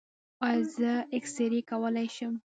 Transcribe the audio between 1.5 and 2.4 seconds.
کولی شم؟